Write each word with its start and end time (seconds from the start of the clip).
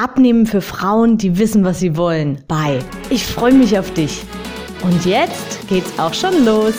Abnehmen 0.00 0.46
für 0.46 0.60
Frauen, 0.60 1.18
die 1.18 1.38
wissen, 1.38 1.64
was 1.64 1.80
sie 1.80 1.96
wollen, 1.96 2.44
bei. 2.46 2.78
Ich 3.10 3.26
freue 3.26 3.52
mich 3.52 3.76
auf 3.76 3.92
dich. 3.92 4.22
Und 4.84 5.04
jetzt 5.04 5.66
geht's 5.68 5.98
auch 5.98 6.14
schon 6.14 6.44
los. 6.44 6.74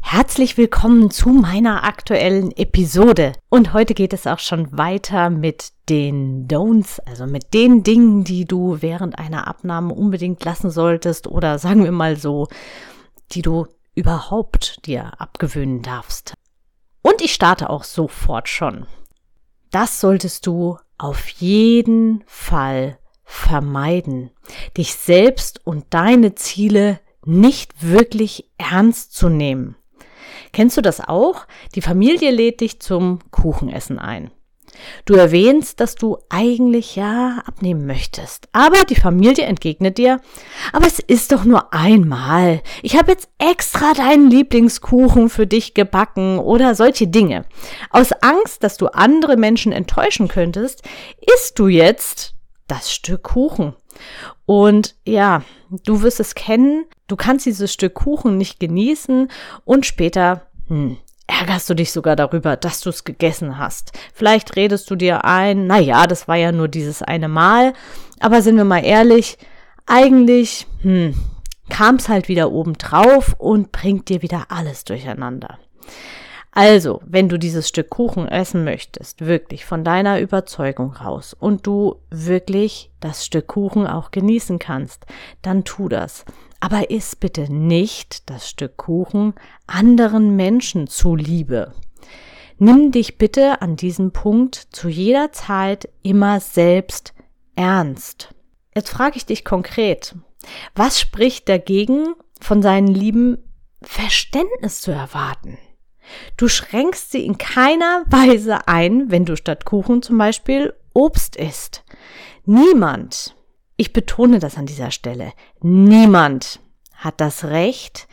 Herzlich 0.00 0.56
willkommen 0.56 1.10
zu 1.10 1.28
meiner 1.28 1.84
aktuellen 1.84 2.56
Episode. 2.56 3.34
Und 3.50 3.74
heute 3.74 3.92
geht 3.92 4.14
es 4.14 4.26
auch 4.26 4.38
schon 4.38 4.78
weiter 4.78 5.28
mit 5.28 5.72
den 5.90 6.48
Don'ts, 6.48 6.98
also 7.04 7.26
mit 7.26 7.52
den 7.52 7.82
Dingen, 7.82 8.24
die 8.24 8.46
du 8.46 8.78
während 8.80 9.18
einer 9.18 9.46
Abnahme 9.46 9.92
unbedingt 9.92 10.42
lassen 10.42 10.70
solltest 10.70 11.26
oder 11.26 11.58
sagen 11.58 11.84
wir 11.84 11.92
mal 11.92 12.16
so, 12.16 12.48
die 13.32 13.42
du 13.42 13.66
überhaupt 13.94 14.86
dir 14.86 15.12
abgewöhnen 15.20 15.82
darfst. 15.82 16.32
Und 17.06 17.22
ich 17.22 17.32
starte 17.32 17.70
auch 17.70 17.84
sofort 17.84 18.48
schon. 18.48 18.84
Das 19.70 20.00
solltest 20.00 20.44
du 20.44 20.76
auf 20.98 21.28
jeden 21.28 22.24
Fall 22.26 22.98
vermeiden, 23.22 24.32
dich 24.76 24.92
selbst 24.96 25.64
und 25.64 25.84
deine 25.90 26.34
Ziele 26.34 26.98
nicht 27.24 27.80
wirklich 27.80 28.50
ernst 28.58 29.14
zu 29.14 29.28
nehmen. 29.28 29.76
Kennst 30.50 30.78
du 30.78 30.80
das 30.80 31.00
auch? 31.00 31.46
Die 31.76 31.80
Familie 31.80 32.32
lädt 32.32 32.60
dich 32.60 32.80
zum 32.80 33.20
Kuchenessen 33.30 34.00
ein. 34.00 34.32
Du 35.04 35.14
erwähnst, 35.14 35.80
dass 35.80 35.94
du 35.94 36.18
eigentlich 36.28 36.96
ja 36.96 37.42
abnehmen 37.46 37.86
möchtest. 37.86 38.48
Aber 38.52 38.84
die 38.84 38.94
Familie 38.94 39.44
entgegnet 39.44 39.98
dir, 39.98 40.20
aber 40.72 40.86
es 40.86 40.98
ist 40.98 41.32
doch 41.32 41.44
nur 41.44 41.72
einmal. 41.72 42.62
Ich 42.82 42.96
habe 42.96 43.12
jetzt 43.12 43.28
extra 43.38 43.94
deinen 43.94 44.30
Lieblingskuchen 44.30 45.28
für 45.28 45.46
dich 45.46 45.74
gebacken 45.74 46.38
oder 46.38 46.74
solche 46.74 47.06
Dinge. 47.06 47.44
Aus 47.90 48.12
Angst, 48.12 48.62
dass 48.62 48.76
du 48.76 48.88
andere 48.88 49.36
Menschen 49.36 49.72
enttäuschen 49.72 50.28
könntest, 50.28 50.82
isst 51.34 51.58
du 51.58 51.68
jetzt 51.68 52.34
das 52.68 52.92
Stück 52.92 53.22
Kuchen. 53.22 53.74
Und 54.44 54.94
ja, 55.04 55.42
du 55.84 56.02
wirst 56.02 56.20
es 56.20 56.34
kennen, 56.34 56.84
du 57.06 57.16
kannst 57.16 57.46
dieses 57.46 57.72
Stück 57.72 57.94
Kuchen 57.94 58.36
nicht 58.36 58.60
genießen 58.60 59.28
und 59.64 59.86
später, 59.86 60.46
hm, 60.68 60.98
ärgerst 61.26 61.68
du 61.68 61.74
dich 61.74 61.92
sogar 61.92 62.16
darüber, 62.16 62.56
dass 62.56 62.80
du 62.80 62.90
es 62.90 63.04
gegessen 63.04 63.58
hast. 63.58 63.92
Vielleicht 64.14 64.56
redest 64.56 64.90
du 64.90 64.96
dir 64.96 65.24
ein, 65.24 65.66
na 65.66 65.78
ja, 65.78 66.06
das 66.06 66.28
war 66.28 66.36
ja 66.36 66.52
nur 66.52 66.68
dieses 66.68 67.02
eine 67.02 67.28
Mal, 67.28 67.72
aber 68.20 68.42
sind 68.42 68.56
wir 68.56 68.64
mal 68.64 68.84
ehrlich, 68.84 69.38
eigentlich, 69.86 70.66
hm, 70.82 71.14
kam 71.68 71.96
es 71.96 72.08
halt 72.08 72.28
wieder 72.28 72.52
oben 72.52 72.74
drauf 72.74 73.34
und 73.38 73.72
bringt 73.72 74.08
dir 74.08 74.22
wieder 74.22 74.46
alles 74.48 74.84
durcheinander. 74.84 75.58
Also, 76.52 77.02
wenn 77.04 77.28
du 77.28 77.38
dieses 77.38 77.68
Stück 77.68 77.90
Kuchen 77.90 78.28
essen 78.28 78.64
möchtest, 78.64 79.26
wirklich 79.26 79.66
von 79.66 79.84
deiner 79.84 80.20
Überzeugung 80.20 80.94
raus 80.94 81.36
und 81.38 81.66
du 81.66 81.96
wirklich 82.08 82.90
das 82.98 83.26
Stück 83.26 83.48
Kuchen 83.48 83.86
auch 83.86 84.10
genießen 84.10 84.58
kannst, 84.58 85.04
dann 85.42 85.64
tu 85.64 85.90
das. 85.90 86.24
Aber 86.66 86.90
iss 86.90 87.14
bitte 87.14 87.42
nicht 87.52 88.28
das 88.28 88.50
Stück 88.50 88.76
Kuchen 88.76 89.34
anderen 89.68 90.34
Menschen 90.34 90.88
zuliebe. 90.88 91.72
Nimm 92.58 92.90
dich 92.90 93.18
bitte 93.18 93.62
an 93.62 93.76
diesem 93.76 94.10
Punkt 94.10 94.56
zu 94.72 94.88
jeder 94.88 95.30
Zeit 95.30 95.88
immer 96.02 96.40
selbst 96.40 97.14
ernst. 97.54 98.34
Jetzt 98.74 98.88
frage 98.88 99.16
ich 99.16 99.24
dich 99.24 99.44
konkret, 99.44 100.16
was 100.74 100.98
spricht 100.98 101.48
dagegen, 101.48 102.16
von 102.40 102.62
seinen 102.62 102.88
Lieben 102.88 103.38
Verständnis 103.80 104.80
zu 104.80 104.90
erwarten? 104.90 105.58
Du 106.36 106.48
schränkst 106.48 107.12
sie 107.12 107.24
in 107.24 107.38
keiner 107.38 108.02
Weise 108.08 108.66
ein, 108.66 109.08
wenn 109.12 109.24
du 109.24 109.36
statt 109.36 109.66
Kuchen 109.66 110.02
zum 110.02 110.18
Beispiel 110.18 110.74
Obst 110.94 111.36
isst. 111.36 111.84
Niemand, 112.44 113.36
ich 113.76 113.92
betone 113.92 114.38
das 114.38 114.56
an 114.56 114.64
dieser 114.66 114.90
Stelle, 114.90 115.32
niemand 115.60 116.60
hat 116.96 117.20
das 117.20 117.44
Recht, 117.44 118.08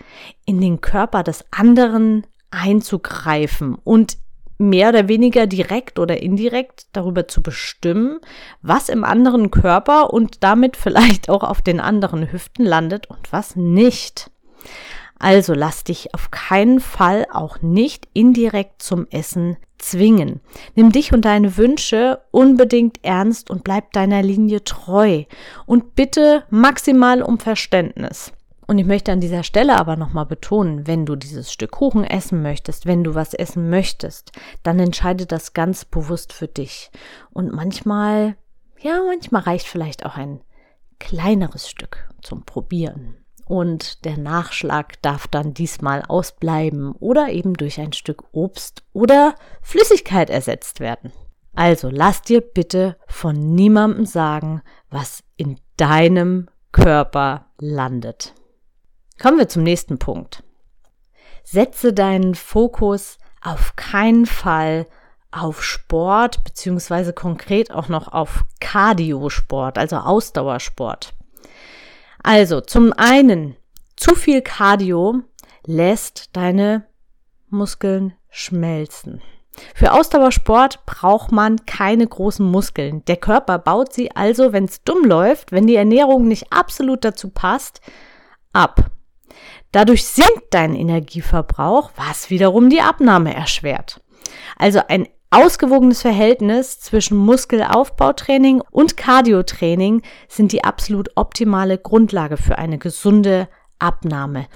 in 0.45 0.61
den 0.61 0.81
Körper 0.81 1.23
des 1.23 1.45
anderen 1.51 2.25
einzugreifen 2.51 3.75
und 3.75 4.17
mehr 4.57 4.89
oder 4.89 5.07
weniger 5.07 5.47
direkt 5.47 5.99
oder 5.99 6.21
indirekt 6.21 6.88
darüber 6.94 7.27
zu 7.27 7.41
bestimmen, 7.41 8.19
was 8.61 8.89
im 8.89 9.03
anderen 9.03 9.51
Körper 9.51 10.13
und 10.13 10.44
damit 10.44 10.77
vielleicht 10.77 11.29
auch 11.29 11.44
auf 11.44 11.61
den 11.61 11.79
anderen 11.79 12.31
Hüften 12.31 12.66
landet 12.66 13.07
und 13.07 13.31
was 13.31 13.55
nicht. 13.55 14.29
Also 15.19 15.53
lass 15.53 15.83
dich 15.83 16.13
auf 16.13 16.31
keinen 16.31 16.79
Fall 16.79 17.25
auch 17.31 17.61
nicht 17.61 18.07
indirekt 18.13 18.81
zum 18.81 19.07
Essen 19.09 19.57
zwingen. 19.77 20.41
Nimm 20.75 20.91
dich 20.91 21.13
und 21.13 21.25
deine 21.25 21.57
Wünsche 21.57 22.21
unbedingt 22.31 23.03
ernst 23.03 23.50
und 23.50 23.63
bleib 23.63 23.91
deiner 23.94 24.21
Linie 24.21 24.63
treu 24.63 25.23
und 25.65 25.95
bitte 25.95 26.44
maximal 26.50 27.21
um 27.21 27.39
Verständnis. 27.39 28.33
Und 28.68 28.78
ich 28.78 28.85
möchte 28.85 29.12
an 29.12 29.19
dieser 29.19 29.44
Stelle 29.44 29.78
aber 29.78 29.96
nochmal 29.96 30.25
betonen, 30.25 30.88
wenn 30.88 31.06
du 31.06 31.16
dieses 31.16 31.51
Stück 31.51 31.72
Kuchen 31.72 32.03
essen 32.03 32.41
möchtest, 32.41 32.85
wenn 32.85 33.03
du 33.03 33.16
was 33.16 33.34
essen 33.34 33.69
möchtest, 33.69 34.31
dann 34.63 34.79
entscheide 34.79 35.25
das 35.25 35.53
ganz 35.53 35.85
bewusst 35.85 36.34
für 36.34 36.47
dich. 36.47 36.91
Und 37.31 37.53
manchmal, 37.53 38.35
ja, 38.79 39.01
manchmal 39.06 39.44
reicht 39.44 39.68
vielleicht 39.68 40.06
auch 40.06 40.18
ein 40.18 40.41
kleineres 41.00 41.69
Stück 41.69 42.09
zum 42.22 42.46
Probieren 42.46 43.24
und 43.46 44.06
der 44.06 44.18
Nachschlag 44.18 45.01
darf 45.01 45.28
dann 45.28 45.53
diesmal 45.53 46.03
ausbleiben 46.07 46.94
oder 46.94 47.30
eben 47.30 47.53
durch 47.53 47.80
ein 47.80 47.94
Stück 47.94 48.24
Obst 48.31 48.84
oder 48.94 49.35
Flüssigkeit 49.62 50.30
ersetzt 50.30 50.80
werden. 50.80 51.12
Also 51.53 51.90
lass 51.91 52.22
dir 52.22 52.41
bitte 52.41 52.97
von 53.07 53.53
niemandem 53.53 54.06
sagen, 54.06 54.62
was 54.90 55.24
in 55.35 55.59
deinem 55.78 56.50
Körper 56.72 57.47
landet. 57.59 58.34
Kommen 59.22 59.38
wir 59.38 59.47
zum 59.47 59.63
nächsten 59.63 60.00
Punkt. 60.00 60.44
Setze 61.44 61.94
deinen 61.94 62.35
Fokus 62.35 63.18
auf 63.41 63.75
keinen 63.75 64.25
Fall 64.25 64.88
auf 65.31 65.63
Sport 65.63 66.44
beziehungsweise 66.44 67.13
konkret 67.13 67.72
auch 67.72 67.90
noch 67.90 68.07
auf 68.07 68.46
Cardiosport, 68.59 69.78
also 69.78 69.97
Ausdauersport. 69.97 71.13
Also 72.22 72.62
zum 72.62 72.94
einen, 72.94 73.56
zu 73.97 74.16
viel 74.16 74.41
Cardio 74.41 75.22
lässt 75.66 76.35
deine 76.35 76.85
Muskeln 77.50 78.13
schmelzen. 78.30 79.22
Für 79.75 79.91
Ausdauersport 79.94 80.85
braucht 80.85 81.31
man 81.31 81.66
keine 81.66 82.07
großen 82.07 82.45
Muskeln. 82.45 83.06
Der 83.06 83.18
Körper 83.18 83.59
baut 83.59 83.94
sie 83.94 84.16
also, 84.16 84.51
wenn 84.51 84.66
es 84.66 84.84
dumm 84.84 85.06
läuft, 85.06 85.51
wenn 85.51 85.68
die 85.68 85.75
Ernährung 85.75 86.28
nicht 86.28 86.51
absolut 86.51 87.06
dazu 87.06 87.30
passt, 87.30 87.81
ab. 88.51 88.90
Dadurch 89.71 90.05
sinkt 90.05 90.51
dein 90.51 90.75
Energieverbrauch, 90.75 91.91
was 91.95 92.29
wiederum 92.29 92.69
die 92.69 92.81
Abnahme 92.81 93.33
erschwert. 93.33 94.01
Also 94.57 94.81
ein 94.88 95.07
ausgewogenes 95.31 96.01
Verhältnis 96.01 96.79
zwischen 96.79 97.17
Muskelaufbautraining 97.17 98.61
und 98.69 98.97
Cardiotraining 98.97 100.03
sind 100.27 100.51
die 100.51 100.63
absolut 100.63 101.09
optimale 101.15 101.80
Grundlage 101.80 102.38
für 102.38 102.59
eine 102.59 102.77
gesunde 102.77 103.50
Abnahme, 103.80 104.47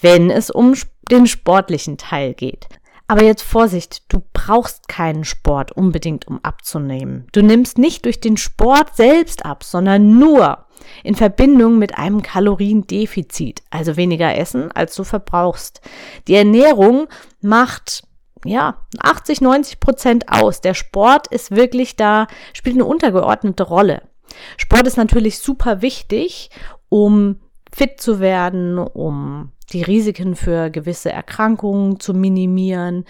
wenn 0.00 0.30
es 0.30 0.50
um 0.50 0.74
den 1.10 1.26
sportlichen 1.26 1.98
Teil 1.98 2.32
geht. 2.32 2.68
Aber 3.12 3.24
jetzt 3.24 3.42
Vorsicht, 3.42 4.10
du 4.10 4.22
brauchst 4.32 4.88
keinen 4.88 5.24
Sport 5.24 5.70
unbedingt, 5.70 6.26
um 6.28 6.42
abzunehmen. 6.42 7.26
Du 7.32 7.42
nimmst 7.42 7.76
nicht 7.76 8.06
durch 8.06 8.20
den 8.20 8.38
Sport 8.38 8.96
selbst 8.96 9.44
ab, 9.44 9.64
sondern 9.64 10.18
nur 10.18 10.64
in 11.04 11.14
Verbindung 11.14 11.78
mit 11.78 11.98
einem 11.98 12.22
Kaloriendefizit, 12.22 13.64
also 13.68 13.98
weniger 13.98 14.34
Essen, 14.34 14.72
als 14.72 14.94
du 14.94 15.04
verbrauchst. 15.04 15.82
Die 16.26 16.34
Ernährung 16.34 17.06
macht 17.42 18.04
ja, 18.46 18.78
80, 18.98 19.42
90 19.42 19.78
Prozent 19.78 20.28
aus. 20.30 20.62
Der 20.62 20.72
Sport 20.72 21.26
ist 21.26 21.50
wirklich 21.50 21.96
da, 21.96 22.28
spielt 22.54 22.76
eine 22.76 22.86
untergeordnete 22.86 23.64
Rolle. 23.64 24.08
Sport 24.56 24.86
ist 24.86 24.96
natürlich 24.96 25.38
super 25.38 25.82
wichtig, 25.82 26.48
um 26.88 27.41
fit 27.74 28.00
zu 28.00 28.20
werden, 28.20 28.78
um 28.78 29.52
die 29.72 29.82
Risiken 29.82 30.36
für 30.36 30.70
gewisse 30.70 31.10
Erkrankungen 31.10 31.98
zu 31.98 32.14
minimieren, 32.14 33.04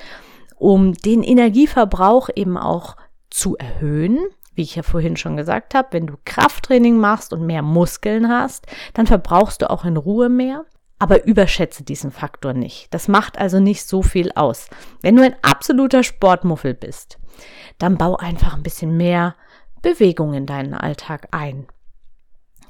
um 0.56 0.94
den 0.94 1.22
Energieverbrauch 1.22 2.30
eben 2.34 2.56
auch 2.56 2.96
zu 3.30 3.56
erhöhen. 3.56 4.18
wie 4.54 4.62
ich 4.62 4.76
ja 4.76 4.82
vorhin 4.82 5.16
schon 5.16 5.38
gesagt 5.38 5.74
habe, 5.74 5.88
wenn 5.92 6.06
du 6.06 6.14
Krafttraining 6.26 6.98
machst 6.98 7.32
und 7.32 7.46
mehr 7.46 7.62
Muskeln 7.62 8.28
hast, 8.28 8.66
dann 8.92 9.06
verbrauchst 9.06 9.62
du 9.62 9.70
auch 9.70 9.86
in 9.86 9.96
Ruhe 9.96 10.28
mehr. 10.28 10.66
Aber 10.98 11.24
überschätze 11.24 11.82
diesen 11.82 12.12
Faktor 12.12 12.52
nicht. 12.52 12.92
Das 12.92 13.08
macht 13.08 13.38
also 13.38 13.58
nicht 13.58 13.88
so 13.88 14.02
viel 14.02 14.30
aus. 14.36 14.68
Wenn 15.00 15.16
du 15.16 15.24
ein 15.24 15.34
absoluter 15.42 16.02
Sportmuffel 16.02 16.74
bist, 16.74 17.18
dann 17.78 17.96
bau 17.96 18.16
einfach 18.16 18.54
ein 18.54 18.62
bisschen 18.62 18.96
mehr 18.96 19.34
Bewegung 19.80 20.34
in 20.34 20.46
deinen 20.46 20.74
Alltag 20.74 21.26
ein. 21.32 21.66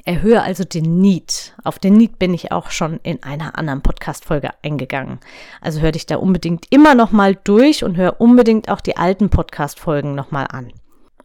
Erhöhe 0.04 0.42
also 0.42 0.64
den 0.64 1.00
Need. 1.00 1.54
Auf 1.62 1.78
den 1.78 1.94
Need 1.94 2.18
bin 2.18 2.34
ich 2.34 2.50
auch 2.50 2.70
schon 2.70 2.98
in 3.02 3.22
einer 3.22 3.56
anderen 3.56 3.82
Podcast-Folge 3.82 4.50
eingegangen. 4.62 5.20
Also 5.60 5.80
hör 5.80 5.92
dich 5.92 6.06
da 6.06 6.16
unbedingt 6.16 6.66
immer 6.70 6.94
noch 6.94 7.12
mal 7.12 7.36
durch 7.36 7.84
und 7.84 7.96
hör 7.96 8.20
unbedingt 8.20 8.68
auch 8.68 8.80
die 8.80 8.96
alten 8.96 9.30
Podcast-Folgen 9.30 10.14
noch 10.14 10.32
mal 10.32 10.44
an. 10.44 10.72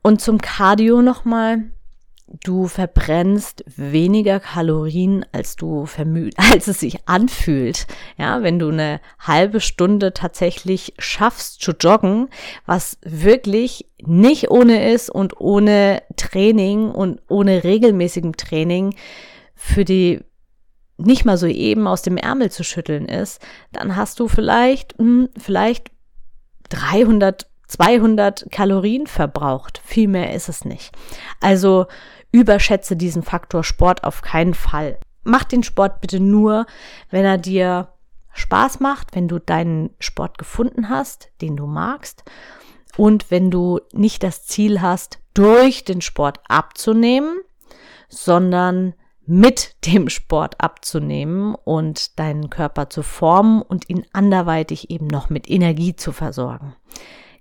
Und 0.04 0.22
zum 0.22 0.40
Cardio 0.40 1.02
noch 1.02 1.26
mal. 1.26 1.64
Du 2.28 2.68
verbrennst 2.68 3.64
weniger 3.68 4.42
Kalorien, 4.42 5.26
als 5.32 5.56
du 5.56 5.86
vermüht, 5.86 6.36
als 6.54 6.68
es 6.68 6.82
sich 6.82 7.08
anfühlt. 7.08 7.88
Ja, 8.18 8.44
wenn 8.44 8.60
du 8.60 8.70
eine 8.70 9.00
halbe 9.20 9.62
Stunde 9.62 10.14
tatsächlich 10.14 10.94
schaffst 11.00 11.62
zu 11.62 11.72
joggen, 11.72 12.28
was 12.66 12.98
wirklich 13.02 13.86
nicht 14.02 14.52
ohne 14.52 14.92
ist 14.92 15.10
und 15.10 15.40
ohne 15.40 16.04
Training 16.18 16.92
und 16.92 17.22
ohne 17.30 17.64
regelmäßigem 17.64 18.36
Training 18.36 18.96
für 19.56 19.86
die 19.86 20.22
nicht 20.98 21.26
mal 21.26 21.38
so 21.38 21.48
eben 21.48 21.88
aus 21.88 22.02
dem 22.02 22.18
Ärmel 22.18 22.52
zu 22.52 22.64
schütteln 22.64 23.06
ist, 23.06 23.42
dann 23.72 23.96
hast 23.96 24.20
du 24.20 24.28
vielleicht, 24.28 24.98
hm, 24.98 25.30
vielleicht 25.38 25.92
300, 26.70 27.48
200 27.68 28.48
Kalorien 28.52 29.08
verbraucht. 29.08 29.82
Viel 29.86 30.08
mehr 30.08 30.34
ist 30.34 30.50
es 30.50 30.66
nicht. 30.66 30.92
Also 31.40 31.86
überschätze 32.38 32.96
diesen 32.96 33.24
Faktor 33.24 33.64
Sport 33.64 34.04
auf 34.04 34.22
keinen 34.22 34.54
Fall. 34.54 35.00
Mach 35.24 35.44
den 35.44 35.64
Sport 35.64 36.02
bitte 36.02 36.20
nur, 36.20 36.66
wenn 37.10 37.26
er 37.26 37.38
dir 37.38 37.90
Spaß 38.34 38.80
macht, 38.80 39.16
wenn 39.16 39.28
du 39.28 39.40
deinen 39.40 39.90
Sport 40.00 40.38
gefunden 40.38 40.90
hast, 40.90 41.30
den 41.42 41.58
du 41.58 41.66
magst 41.66 42.24
und 42.96 43.32
wenn 43.32 43.50
du 43.50 43.80
nicht 43.94 44.24
das 44.24 44.46
Ziel 44.46 44.82
hast, 44.82 45.20
durch 45.34 45.84
den 45.84 46.02
Sport 46.02 46.40
abzunehmen, 46.48 47.40
sondern 48.10 48.94
mit 49.26 49.76
dem 49.86 50.08
Sport 50.08 50.62
abzunehmen 50.62 51.54
und 51.56 52.18
deinen 52.18 52.50
Körper 52.50 52.90
zu 52.90 53.04
formen 53.04 53.62
und 53.62 53.90
ihn 53.90 54.06
anderweitig 54.14 54.90
eben 54.90 55.08
noch 55.08 55.30
mit 55.30 55.50
Energie 55.50 55.96
zu 55.96 56.14
versorgen. 56.14 56.76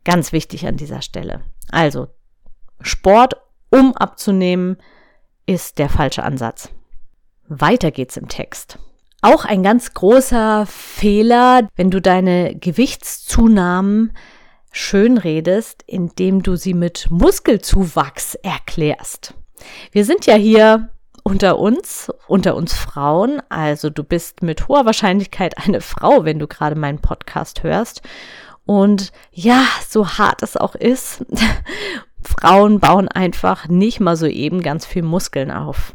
Ganz 0.04 0.32
wichtig 0.32 0.66
an 0.66 0.76
dieser 0.76 1.02
Stelle. 1.02 1.42
Also 1.70 2.08
Sport, 2.80 3.36
um 3.76 3.94
abzunehmen, 3.94 4.76
ist 5.46 5.78
der 5.78 5.88
falsche 5.88 6.22
Ansatz. 6.22 6.70
Weiter 7.48 7.90
geht's 7.90 8.16
im 8.16 8.28
Text. 8.28 8.78
Auch 9.22 9.44
ein 9.44 9.62
ganz 9.62 9.94
großer 9.94 10.66
Fehler, 10.66 11.68
wenn 11.76 11.90
du 11.90 12.00
deine 12.00 12.56
Gewichtszunahmen 12.56 14.12
schön 14.72 15.18
redest, 15.18 15.82
indem 15.86 16.42
du 16.42 16.56
sie 16.56 16.74
mit 16.74 17.06
Muskelzuwachs 17.10 18.34
erklärst. 18.36 19.34
Wir 19.90 20.04
sind 20.04 20.26
ja 20.26 20.34
hier 20.34 20.90
unter 21.22 21.58
uns, 21.58 22.12
unter 22.28 22.54
uns 22.54 22.74
Frauen, 22.74 23.40
also 23.48 23.90
du 23.90 24.04
bist 24.04 24.42
mit 24.42 24.68
hoher 24.68 24.84
Wahrscheinlichkeit 24.84 25.58
eine 25.58 25.80
Frau, 25.80 26.24
wenn 26.24 26.38
du 26.38 26.46
gerade 26.46 26.76
meinen 26.76 27.00
Podcast 27.00 27.62
hörst. 27.62 28.02
Und 28.64 29.12
ja, 29.32 29.64
so 29.88 30.08
hart 30.08 30.42
es 30.42 30.56
auch 30.56 30.74
ist, 30.74 31.24
Frauen 32.26 32.80
bauen 32.80 33.08
einfach 33.08 33.68
nicht 33.68 34.00
mal 34.00 34.16
so 34.16 34.26
eben 34.26 34.62
ganz 34.62 34.84
viel 34.84 35.02
Muskeln 35.02 35.50
auf. 35.50 35.94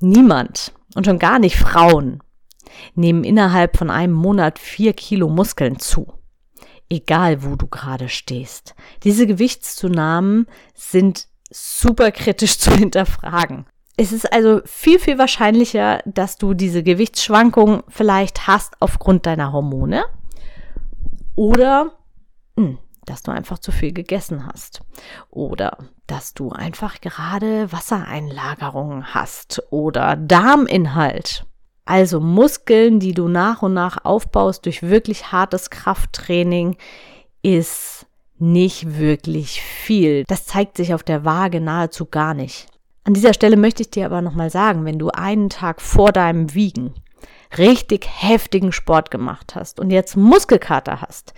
Niemand 0.00 0.72
und 0.94 1.06
schon 1.06 1.18
gar 1.18 1.38
nicht 1.38 1.56
Frauen 1.56 2.20
nehmen 2.94 3.24
innerhalb 3.24 3.76
von 3.76 3.90
einem 3.90 4.14
Monat 4.14 4.58
vier 4.58 4.92
Kilo 4.92 5.28
Muskeln 5.28 5.78
zu 5.78 6.20
egal 6.90 7.42
wo 7.44 7.54
du 7.54 7.68
gerade 7.68 8.08
stehst. 8.08 8.74
Diese 9.04 9.26
Gewichtszunahmen 9.26 10.46
sind 10.74 11.28
super 11.50 12.10
kritisch 12.10 12.58
zu 12.58 12.72
hinterfragen. 12.72 13.66
Es 13.96 14.12
ist 14.12 14.30
also 14.32 14.60
viel, 14.64 14.98
viel 14.98 15.18
wahrscheinlicher, 15.18 16.02
dass 16.06 16.36
du 16.36 16.54
diese 16.54 16.82
Gewichtsschwankungen 16.82 17.82
vielleicht 17.88 18.46
hast 18.46 18.74
aufgrund 18.80 19.26
deiner 19.26 19.52
Hormone 19.52 20.04
oder 21.36 21.92
mh, 22.56 22.66
hm, 22.66 22.78
dass 23.10 23.22
du 23.22 23.30
einfach 23.30 23.58
zu 23.58 23.72
viel 23.72 23.92
gegessen 23.92 24.46
hast 24.46 24.80
oder 25.28 25.78
dass 26.06 26.32
du 26.32 26.50
einfach 26.50 27.00
gerade 27.00 27.70
Wassereinlagerungen 27.72 29.12
hast 29.14 29.62
oder 29.70 30.16
Darminhalt 30.16 31.44
also 31.90 32.20
Muskeln, 32.20 33.00
die 33.00 33.14
du 33.14 33.26
nach 33.26 33.62
und 33.62 33.74
nach 33.74 34.04
aufbaust 34.04 34.64
durch 34.64 34.84
wirklich 34.84 35.32
hartes 35.32 35.70
Krafttraining, 35.70 36.76
ist 37.42 38.06
nicht 38.38 38.96
wirklich 38.96 39.60
viel. 39.60 40.22
Das 40.28 40.46
zeigt 40.46 40.76
sich 40.76 40.94
auf 40.94 41.02
der 41.02 41.24
Waage 41.24 41.60
nahezu 41.60 42.06
gar 42.06 42.32
nicht. 42.32 42.68
An 43.02 43.14
dieser 43.14 43.34
Stelle 43.34 43.56
möchte 43.56 43.82
ich 43.82 43.90
dir 43.90 44.06
aber 44.06 44.22
nochmal 44.22 44.50
sagen, 44.50 44.84
wenn 44.84 45.00
du 45.00 45.08
einen 45.08 45.50
Tag 45.50 45.80
vor 45.80 46.12
deinem 46.12 46.54
Wiegen 46.54 46.94
richtig 47.58 48.06
heftigen 48.08 48.70
Sport 48.70 49.10
gemacht 49.10 49.56
hast 49.56 49.80
und 49.80 49.90
jetzt 49.90 50.16
Muskelkater 50.16 51.00
hast, 51.00 51.34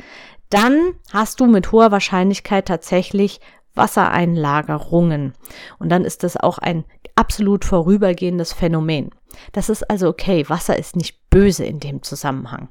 dann 0.53 0.95
hast 1.13 1.41
du 1.41 1.47
mit 1.47 1.73
hoher 1.73 1.91
Wahrscheinlichkeit 1.91 2.67
tatsächlich 2.67 3.41
Wassereinlagerungen. 3.75 5.33
Und 5.79 5.89
dann 5.89 6.05
ist 6.05 6.23
das 6.23 6.37
auch 6.37 6.59
ein 6.59 6.85
absolut 7.15 7.65
vorübergehendes 7.65 8.53
Phänomen. 8.53 9.11
Das 9.53 9.69
ist 9.69 9.89
also 9.89 10.09
okay. 10.09 10.49
Wasser 10.49 10.79
ist 10.79 10.97
nicht 10.97 11.19
böse 11.31 11.65
in 11.65 11.81
dem 11.81 12.03
Zusammenhang. 12.03 12.69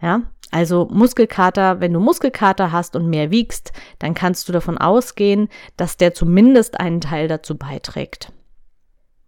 Ja, 0.00 0.22
also 0.50 0.86
Muskelkater, 0.90 1.80
wenn 1.80 1.92
du 1.92 2.00
Muskelkater 2.00 2.72
hast 2.72 2.96
und 2.96 3.08
mehr 3.08 3.30
wiegst, 3.30 3.72
dann 3.98 4.14
kannst 4.14 4.48
du 4.48 4.52
davon 4.52 4.78
ausgehen, 4.78 5.48
dass 5.76 5.96
der 5.96 6.14
zumindest 6.14 6.78
einen 6.78 7.00
Teil 7.00 7.28
dazu 7.28 7.56
beiträgt. 7.56 8.32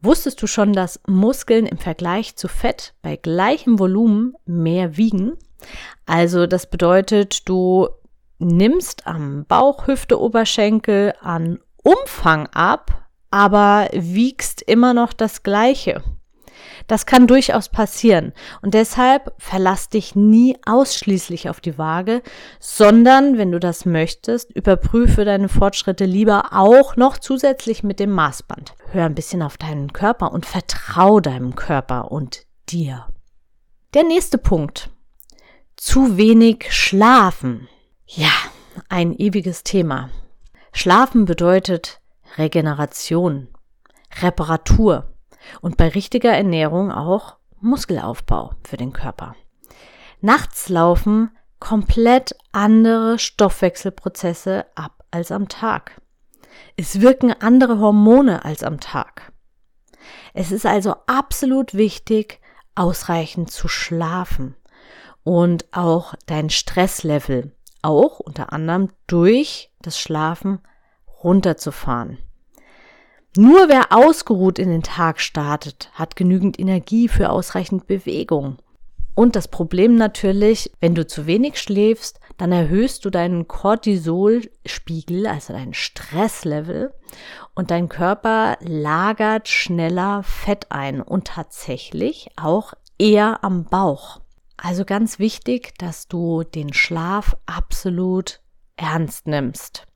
Wusstest 0.00 0.42
du 0.42 0.46
schon, 0.46 0.72
dass 0.72 1.00
Muskeln 1.08 1.66
im 1.66 1.78
Vergleich 1.78 2.36
zu 2.36 2.48
Fett 2.48 2.94
bei 3.02 3.16
gleichem 3.16 3.78
Volumen 3.78 4.34
mehr 4.44 4.96
wiegen? 4.96 5.32
Also 6.06 6.46
das 6.46 6.68
bedeutet, 6.68 7.48
du 7.48 7.88
nimmst 8.38 9.06
am 9.06 9.44
Bauch, 9.46 9.86
Hüfte, 9.86 10.20
Oberschenkel 10.20 11.14
an 11.20 11.58
Umfang 11.82 12.48
ab, 12.48 13.06
aber 13.30 13.88
wiegst 13.92 14.62
immer 14.62 14.94
noch 14.94 15.12
das 15.12 15.42
Gleiche. 15.42 16.02
Das 16.86 17.06
kann 17.06 17.26
durchaus 17.26 17.68
passieren. 17.68 18.32
Und 18.62 18.74
deshalb 18.74 19.34
verlass 19.38 19.88
dich 19.88 20.14
nie 20.14 20.56
ausschließlich 20.64 21.48
auf 21.48 21.60
die 21.60 21.78
Waage, 21.78 22.22
sondern, 22.60 23.38
wenn 23.38 23.52
du 23.52 23.60
das 23.60 23.84
möchtest, 23.84 24.52
überprüfe 24.52 25.24
deine 25.24 25.48
Fortschritte 25.48 26.04
lieber 26.04 26.52
auch 26.52 26.96
noch 26.96 27.18
zusätzlich 27.18 27.82
mit 27.82 28.00
dem 28.00 28.10
Maßband. 28.10 28.74
Hör 28.92 29.06
ein 29.06 29.14
bisschen 29.14 29.42
auf 29.42 29.56
deinen 29.56 29.92
Körper 29.92 30.32
und 30.32 30.46
vertrau 30.46 31.20
deinem 31.20 31.56
Körper 31.56 32.10
und 32.12 32.46
dir. 32.68 33.06
Der 33.94 34.04
nächste 34.04 34.38
Punkt. 34.38 34.90
Zu 35.76 36.16
wenig 36.16 36.68
schlafen. 36.70 37.68
Ja, 38.06 38.32
ein 38.88 39.12
ewiges 39.12 39.62
Thema. 39.62 40.08
Schlafen 40.72 41.26
bedeutet 41.26 42.00
Regeneration, 42.38 43.48
Reparatur 44.22 45.12
und 45.60 45.76
bei 45.76 45.88
richtiger 45.88 46.32
Ernährung 46.32 46.90
auch 46.90 47.36
Muskelaufbau 47.60 48.54
für 48.64 48.78
den 48.78 48.94
Körper. 48.94 49.36
Nachts 50.22 50.70
laufen 50.70 51.36
komplett 51.60 52.34
andere 52.52 53.18
Stoffwechselprozesse 53.18 54.64
ab 54.76 55.04
als 55.10 55.30
am 55.30 55.46
Tag. 55.46 56.00
Es 56.78 57.02
wirken 57.02 57.34
andere 57.38 57.80
Hormone 57.80 58.46
als 58.46 58.62
am 58.62 58.80
Tag. 58.80 59.30
Es 60.32 60.52
ist 60.52 60.64
also 60.64 60.96
absolut 61.06 61.74
wichtig, 61.74 62.40
ausreichend 62.74 63.50
zu 63.50 63.68
schlafen 63.68 64.56
und 65.26 65.66
auch 65.72 66.14
dein 66.26 66.50
Stresslevel 66.50 67.50
auch 67.82 68.20
unter 68.20 68.52
anderem 68.52 68.90
durch 69.08 69.72
das 69.82 69.98
Schlafen 69.98 70.60
runterzufahren. 71.24 72.18
Nur 73.36 73.68
wer 73.68 73.92
ausgeruht 73.92 74.60
in 74.60 74.70
den 74.70 74.84
Tag 74.84 75.20
startet, 75.20 75.90
hat 75.94 76.14
genügend 76.14 76.60
Energie 76.60 77.08
für 77.08 77.30
ausreichend 77.30 77.88
Bewegung. 77.88 78.58
Und 79.16 79.34
das 79.34 79.48
Problem 79.48 79.96
natürlich, 79.96 80.70
wenn 80.78 80.94
du 80.94 81.04
zu 81.04 81.26
wenig 81.26 81.60
schläfst, 81.60 82.20
dann 82.36 82.52
erhöhst 82.52 83.04
du 83.04 83.10
deinen 83.10 83.48
Cortisolspiegel, 83.48 85.26
also 85.26 85.52
dein 85.52 85.74
Stresslevel, 85.74 86.94
und 87.56 87.72
dein 87.72 87.88
Körper 87.88 88.58
lagert 88.60 89.48
schneller 89.48 90.22
Fett 90.22 90.66
ein 90.70 91.02
und 91.02 91.26
tatsächlich 91.26 92.28
auch 92.36 92.74
eher 92.96 93.42
am 93.42 93.64
Bauch. 93.64 94.20
Also 94.56 94.84
ganz 94.84 95.18
wichtig, 95.18 95.74
dass 95.78 96.08
du 96.08 96.42
den 96.42 96.72
Schlaf 96.72 97.36
absolut 97.46 98.40
ernst 98.76 99.26
nimmst. 99.26 99.86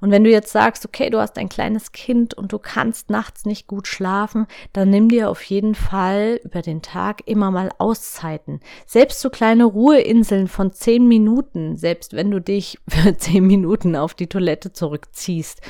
Und 0.00 0.10
wenn 0.10 0.24
du 0.24 0.30
jetzt 0.30 0.52
sagst, 0.52 0.84
okay, 0.84 1.10
du 1.10 1.18
hast 1.18 1.38
ein 1.38 1.48
kleines 1.48 1.92
Kind 1.92 2.34
und 2.34 2.52
du 2.52 2.58
kannst 2.58 3.10
nachts 3.10 3.46
nicht 3.46 3.66
gut 3.66 3.86
schlafen, 3.86 4.46
dann 4.72 4.90
nimm 4.90 5.08
dir 5.08 5.30
auf 5.30 5.42
jeden 5.42 5.74
Fall 5.74 6.40
über 6.44 6.62
den 6.62 6.82
Tag 6.82 7.22
immer 7.26 7.50
mal 7.50 7.70
Auszeiten. 7.78 8.60
Selbst 8.86 9.20
so 9.20 9.30
kleine 9.30 9.64
Ruheinseln 9.64 10.48
von 10.48 10.72
zehn 10.72 11.08
Minuten, 11.08 11.76
selbst 11.76 12.12
wenn 12.12 12.30
du 12.30 12.40
dich 12.40 12.78
für 12.88 13.16
zehn 13.16 13.46
Minuten 13.46 13.96
auf 13.96 14.14
die 14.14 14.28
Toilette 14.28 14.72
zurückziehst 14.72 15.62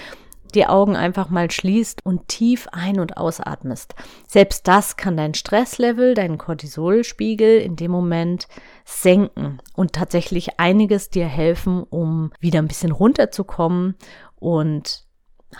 die 0.57 0.67
Augen 0.67 0.97
einfach 0.97 1.29
mal 1.29 1.51
schließt 1.51 2.05
und 2.05 2.29
tief 2.29 2.67
ein- 2.73 2.99
und 2.99 3.17
ausatmest. 3.17 3.95
Selbst 4.27 4.67
das 4.67 4.97
kann 4.97 5.17
dein 5.17 5.35
Stresslevel, 5.35 6.15
deinen 6.15 6.39
Cortisolspiegel 6.39 7.59
in 7.59 7.77
dem 7.77 7.91
Moment 7.93 8.49
senken 8.85 9.59
und 9.75 9.93
tatsächlich 9.93 10.59
einiges 10.59 11.11
dir 11.11 11.27
helfen, 11.27 11.85
um 11.85 12.33
wieder 12.41 12.59
ein 12.59 12.69
bisschen 12.69 12.91
runterzukommen 12.91 13.95
und 14.35 15.07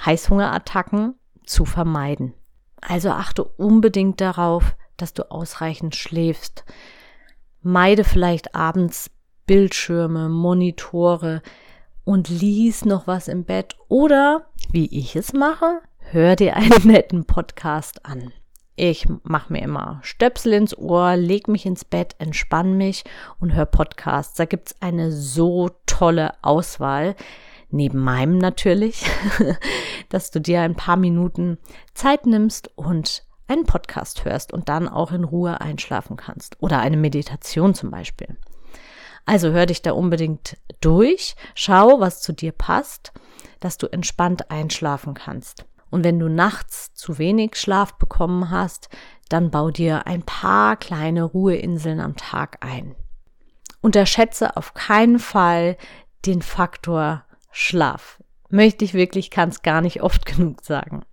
Heißhungerattacken 0.05 1.15
zu 1.45 1.65
vermeiden. 1.65 2.35
Also 2.81 3.11
achte 3.11 3.45
unbedingt 3.45 4.21
darauf, 4.21 4.75
dass 4.97 5.13
du 5.13 5.31
ausreichend 5.31 5.95
schläfst. 5.95 6.65
Meide 7.61 8.05
vielleicht 8.05 8.55
abends 8.55 9.11
Bildschirme, 9.47 10.29
Monitore, 10.29 11.43
und 12.07 12.29
lies 12.29 12.85
noch 12.85 13.09
was 13.09 13.27
im 13.27 13.45
Bett 13.45 13.77
oder, 13.89 14.47
wie 14.71 14.87
ich 14.87 15.17
es 15.17 15.33
mache, 15.33 15.81
hör 15.99 16.37
dir 16.37 16.57
einen 16.57 16.87
netten 16.87 17.25
Podcast 17.27 18.07
an. 18.07 18.33
Ich 18.77 19.07
mache 19.25 19.53
mir 19.53 19.63
immer 19.63 19.99
Stöpsel 20.03 20.53
ins 20.53 20.79
Ohr, 20.79 21.17
leg 21.17 21.49
mich 21.49 21.67
ins 21.67 21.85
Bett, 21.85 22.15
entspann 22.19 22.77
mich 22.77 23.03
und 23.41 23.55
hör 23.55 23.67
Podcasts. 23.67 24.35
Da 24.35 24.45
gibt's 24.45 24.77
eine 24.81 25.11
so 25.11 25.71
tolle 25.87 26.35
Auswahl, 26.43 27.17
neben 27.71 27.99
meinem 27.99 28.39
natürlich, 28.39 29.05
dass 30.09 30.31
du 30.31 30.41
dir 30.41 30.61
ein 30.61 30.77
paar 30.77 30.97
Minuten 30.97 31.59
Zeit 31.93 32.25
nimmst 32.25 32.71
und 32.77 33.25
einen 33.49 33.65
Podcast 33.65 34.25
hörst 34.25 34.53
und 34.53 34.69
dann 34.69 34.89
auch 34.89 35.11
in 35.11 35.25
Ruhe 35.25 35.61
einschlafen 35.61 36.17
kannst. 36.17 36.57
Oder 36.63 36.79
eine 36.79 36.97
Meditation 36.97 37.75
zum 37.75 37.91
Beispiel. 37.91 38.37
Also 39.27 39.51
hör 39.51 39.67
dich 39.67 39.83
da 39.83 39.93
unbedingt 39.93 40.57
durch, 40.81 41.35
schau, 41.55 42.01
was 42.01 42.23
zu 42.23 42.33
dir 42.33 42.53
passt, 42.53 43.13
dass 43.61 43.77
du 43.77 43.89
entspannt 43.89 44.51
einschlafen 44.51 45.15
kannst. 45.15 45.67
Und 45.91 46.05
wenn 46.05 46.19
du 46.19 46.29
nachts 46.29 46.95
zu 46.95 47.19
wenig 47.19 47.57
Schlaf 47.57 47.95
bekommen 47.95 48.51
hast, 48.51 48.89
dann 49.29 49.51
bau 49.51 49.71
dir 49.71 50.07
ein 50.07 50.23
paar 50.23 50.77
kleine 50.77 51.25
Ruheinseln 51.25 52.01
am 52.01 52.17
Tag 52.17 52.59
ein. 52.61 52.95
Unterschätze 53.81 54.57
auf 54.57 54.75
keinen 54.75 55.19
Fall 55.19 55.77
den 56.25 56.43
Faktor 56.43 57.25
Schlaf. 57.51 58.23
Möchte 58.49 58.85
ich 58.85 58.95
wirklich, 58.95 59.31
kann 59.31 59.49
es 59.49 59.63
gar 59.63 59.81
nicht 59.81 60.03
oft 60.03 60.25
genug 60.27 60.65
sagen. 60.65 61.05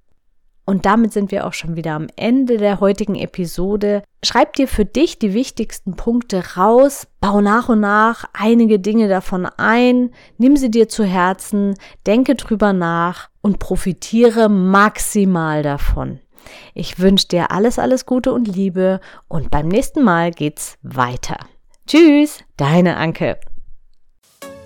Und 0.65 0.85
damit 0.85 1.11
sind 1.11 1.31
wir 1.31 1.45
auch 1.45 1.53
schon 1.53 1.75
wieder 1.75 1.93
am 1.93 2.07
Ende 2.15 2.57
der 2.57 2.79
heutigen 2.79 3.15
Episode. 3.15 4.03
Schreib 4.23 4.53
dir 4.53 4.67
für 4.67 4.85
dich 4.85 5.19
die 5.19 5.33
wichtigsten 5.33 5.95
Punkte 5.95 6.55
raus, 6.55 7.07
bau 7.19 7.41
nach 7.41 7.67
und 7.67 7.81
nach 7.81 8.25
einige 8.33 8.79
Dinge 8.79 9.09
davon 9.09 9.45
ein, 9.45 10.11
nimm 10.37 10.55
sie 10.55 10.71
dir 10.71 10.87
zu 10.87 11.03
Herzen, 11.03 11.75
denke 12.07 12.35
drüber 12.35 12.71
nach 12.71 13.29
und 13.41 13.59
profitiere 13.59 14.47
maximal 14.47 15.63
davon. 15.63 16.19
Ich 16.73 16.99
wünsche 16.99 17.27
dir 17.27 17.51
alles, 17.51 17.79
alles 17.79 18.05
Gute 18.05 18.33
und 18.33 18.47
Liebe 18.47 18.99
und 19.27 19.51
beim 19.51 19.67
nächsten 19.67 20.03
Mal 20.03 20.31
geht's 20.31 20.77
weiter. 20.81 21.37
Tschüss, 21.87 22.39
deine 22.55 22.95
Anke. 22.97 23.37